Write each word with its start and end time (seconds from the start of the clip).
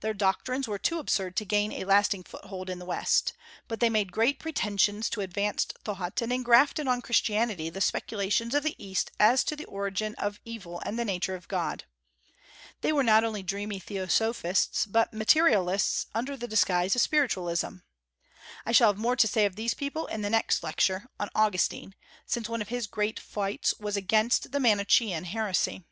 Their 0.00 0.14
doctrines 0.14 0.66
were 0.66 0.78
too 0.78 0.98
absurd 0.98 1.36
to 1.36 1.44
gain 1.44 1.70
a 1.70 1.84
lasting 1.84 2.22
foothold 2.24 2.70
in 2.70 2.78
the 2.78 2.86
West. 2.86 3.34
But 3.68 3.78
they 3.78 3.90
made 3.90 4.10
great 4.10 4.38
pretensions 4.38 5.10
to 5.10 5.20
advanced 5.20 5.74
thought, 5.84 6.22
and 6.22 6.32
engrafted 6.32 6.88
on 6.88 7.02
Christianity 7.02 7.68
the 7.68 7.82
speculations 7.82 8.54
of 8.54 8.62
the 8.62 8.74
East 8.82 9.10
as 9.20 9.44
to 9.44 9.54
the 9.54 9.66
origin 9.66 10.14
of 10.14 10.40
evil 10.46 10.80
and 10.86 10.98
the 10.98 11.04
nature 11.04 11.34
of 11.34 11.46
God. 11.46 11.84
They 12.80 12.90
were 12.90 13.02
not 13.02 13.22
only 13.22 13.42
dreamy 13.42 13.78
theosophists, 13.78 14.86
but 14.86 15.12
materialists 15.12 16.06
under 16.14 16.38
the 16.38 16.48
disguise 16.48 16.96
of 16.96 17.02
spiritualism. 17.02 17.74
I 18.64 18.72
shall 18.72 18.88
have 18.88 18.98
more 18.98 19.16
to 19.16 19.28
say 19.28 19.44
of 19.44 19.56
these 19.56 19.74
people 19.74 20.06
in 20.06 20.22
the 20.22 20.30
next 20.30 20.62
Lecture, 20.62 21.10
on 21.20 21.28
Augustine, 21.34 21.94
since 22.24 22.48
one 22.48 22.62
of 22.62 22.68
his 22.68 22.86
great 22.86 23.20
fights 23.20 23.74
was 23.78 23.94
against 23.94 24.52
the 24.52 24.58
Manichean 24.58 25.24
heresy. 25.24 25.84